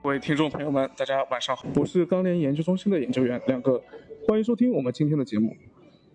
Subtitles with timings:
[0.00, 3.82] 各位听众朋友们，大家晚上好，我是钢联研究中心的研究员亮哥，
[4.26, 5.54] 欢迎收听我们今天的节目。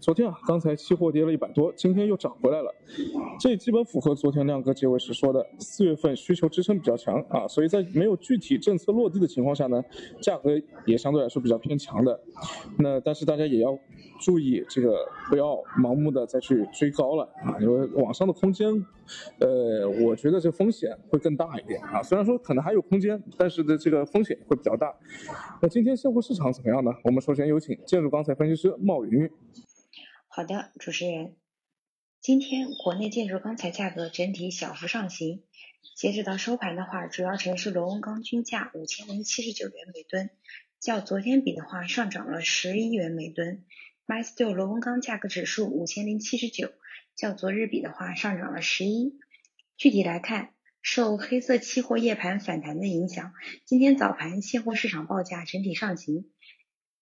[0.03, 2.69] 昨天啊，刚才期货跌了一百多，今天又涨回来了，
[3.39, 9.81] 这基本符合昨天亮哥结尾时说的，四月份需求支撑比较强啊，所以在没有具体政策落地的情况下呢，
[10.21, 10.49] 价格
[10.85, 12.19] 也相对来说比较偏强的。
[12.79, 13.79] 那但是大家也要
[14.19, 14.93] 注意，这个
[15.29, 18.85] 不要盲目的再去追高了啊，因为网上的空间，
[19.39, 22.03] 呃，我觉得这风险会更大一点啊。
[22.03, 24.93] 虽然说可能还有空间，但是的这个风险会比较大。
[25.61, 26.91] 那今天现货市场怎么样呢？
[27.05, 29.29] 我们首先有请建筑钢材分析师茂云。
[30.35, 31.35] 好的，主持人，
[32.19, 35.43] 今天国内建筑钢材价格整体小幅上行，
[35.95, 40.31] 截止到收盘的话，主要城市螺纹钢均价五千零七十九元每吨，
[40.79, 43.63] 较昨天比的话上涨了十一元每吨。
[44.07, 46.71] MySteel 螺纹钢价格指数五千零七十九，
[47.15, 49.19] 较昨日比的话上涨了十一。
[49.77, 53.33] 具体来看，受黑色期货夜盘反弹的影响，
[53.65, 56.25] 今天早盘现货市场报价整体上行。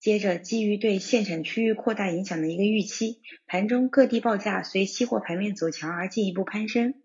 [0.02, 6.96] 接着，基于对限产区域扩大影响的一个预期，盘中各地报价随期货盘面走强而进一步攀升，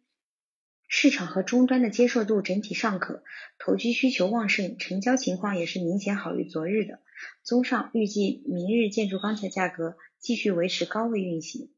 [0.89, 3.23] 市场和终端的接受度整体尚可，
[3.59, 7.01] 投机需求旺盛，成交情况也是明显好于昨日的。
[7.43, 11.69] 综上，预计明日建筑钢材价格继续维持高位运行。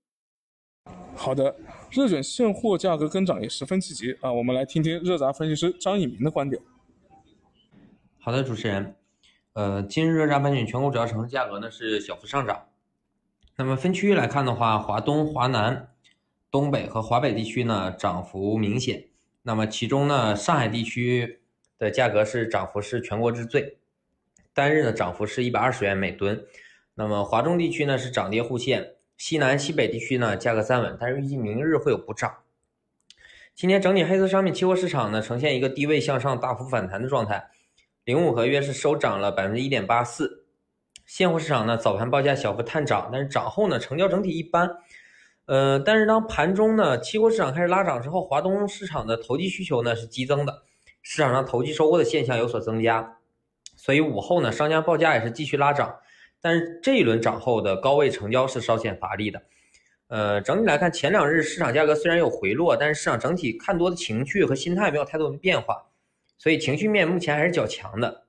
[1.17, 1.57] 好的，
[1.91, 6.63] 热卷现货价格跟涨也十分积极啊，我们来听听热轧分析师张以明的观点。
[8.21, 8.95] 好的，主持人。
[9.59, 12.69] 呃，今日热轧板卷全国主要城市价格呢是小幅上涨。
[13.57, 15.89] 那么分区域来看的话，华东、华南、
[16.49, 19.07] 东北和华北地区呢涨幅明显。
[19.43, 21.41] 那么其中呢，上海地区
[21.77, 23.79] 的价格是涨幅是全国之最，
[24.55, 26.47] 单日的涨幅是一百二十元每吨。
[26.95, 32.33] 那么华中地区呢是涨跌互现，西南、西北地区呢价格站稳，但是预计明日会有补涨。
[33.57, 37.51] 今天整体黑色商品期货市场呢呈现一个低位向上大幅反弹的状态。
[38.09, 40.47] 零五合约是收涨了百分之一点八四，
[41.05, 44.67] 现货市场呢早盘报价小幅探涨，但是涨后呢成交整体一般，
[45.45, 50.63] 呃，但是当盘中呢期货市场开始拉涨之后，华东市场的投机需求呢是激增的，
[51.03, 53.19] 市场上投机收获的现象有所增加，
[53.77, 55.95] 所以午后呢商家报价也是继续拉涨，
[56.41, 59.43] 但是这一轮涨后的高位成交是稍显乏力的，
[60.07, 65.85] 呃，整体来看前两日市场价格虽然有回落，但是市场整体看多的情绪和心态没有太多的变化。
[66.39, 68.25] 所以情绪面目前还是较强的，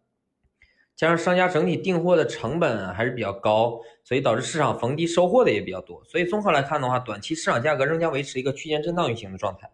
[0.96, 6.04] 加上商家整体订货的成本还是比较高，所以导致市场逢低收货的也比较多。
[6.06, 9.70] 所以综合来看的话，短期市场价格仍将维持一个区间震荡运行的状态。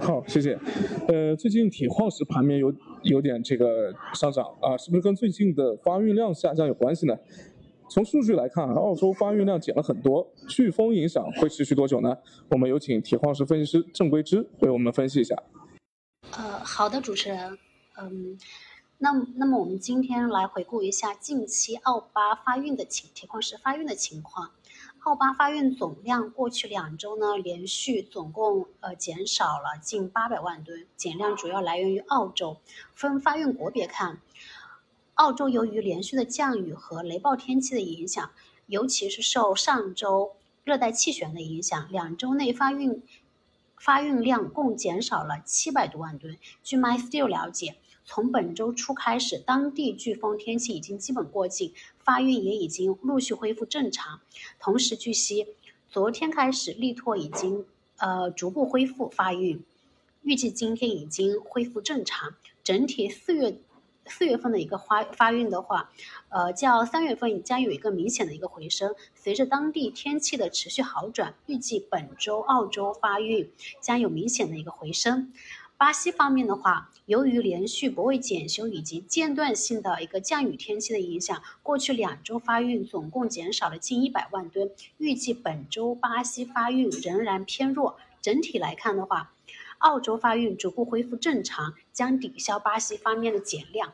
[0.00, 0.58] 好，谢谢。
[1.08, 7.16] 呃，最近铁矿石盘面有有点这个上涨啊，是不是跟最近的发运量下降有关系呢？
[7.88, 12.14] 从数据来看，澳洲发运量减了很多，飓风影响会持续多久呢？
[12.50, 15.34] 我们有请铁矿石分析师郑桂芝为我们分析一下。
[16.36, 17.58] 呃，好的，主持人，
[17.96, 18.36] 嗯，
[18.98, 24.50] 那那么我们今天来回顾一下近期澳巴发运的情铁矿石发运的情况。
[25.04, 32.56] 澳巴发运总量过去两周呢，连续总共呃减少了近八百万吨，减量主要来源于澳洲。
[32.94, 34.20] 分发运国别看，
[35.14, 38.30] 澳洲由于连续的降雨和雷暴天气的影响，
[38.66, 40.32] 尤其是受上周
[40.64, 43.02] 热带气旋的影响，两周内发运。
[43.84, 46.38] 发运量共减少了七百多万吨。
[46.62, 54.20] 据 MySteel 了解，从本周初开始，当地飓风天气已经基本过境，发运也已经陆续恢复正常。
[54.58, 55.48] 同时，据悉，
[55.90, 57.66] 昨天开始，力拓已经
[57.98, 59.62] 呃逐步恢复发运，
[60.22, 62.34] 预计今天已经恢复正常。
[62.62, 63.58] 整体四月。
[64.06, 65.90] 四月份的一个发发运的话，
[66.28, 68.94] 呃，较三月份将有一个明显的一个回升。
[69.14, 73.50] 随着当地天气的持续好转，预计本周澳洲发运
[73.80, 75.32] 将有明显的一个回升。
[75.76, 84.70] 巴西方面的话，由于连续泊位检修以及间断性的一个降雨天气的影响，过去两周发运总共减少了近一百万吨。
[84.98, 87.96] 预计本周巴西发运仍然偏弱。
[88.22, 89.33] 整体来看的话，
[89.84, 93.92] 澳洲发运逐步恢复正常，将抵消巴西方面的减量。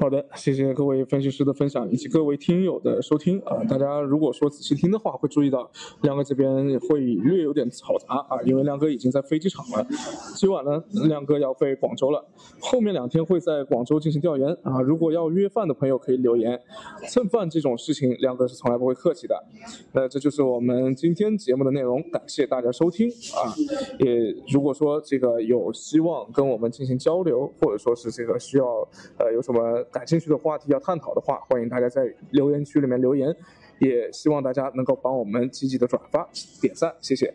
[0.00, 3.64] 好的，谢谢各位分析师的分享以及各位听友的收听啊！
[3.68, 5.68] 大家如果说仔细听的话，会注意到
[6.02, 9.84] 亮哥这边会略有点嘈杂啊，因为亮哥已经在飞机场了。
[10.36, 12.24] 今晚呢，亮哥要飞广州了，
[12.60, 14.80] 后面两天会在广州进行调研啊。
[14.80, 16.60] 如果要约饭的朋友可以留言，
[17.08, 19.34] 蹭饭这种事情，亮哥是从来不会客气的。
[19.92, 23.50] 那这就是我们今天节目的内容，感谢大家收听啊！
[23.98, 28.64] 也如果说这个有希望跟我们进行交流，或者说是这个需要
[29.18, 29.84] 呃有什么。
[29.92, 33.34] 感兴趣的话题要探讨的话，欢迎大家在留言区里面留言，
[33.78, 36.28] 也希望大家能够帮我们积极的转发、
[36.60, 37.34] 点赞，谢谢。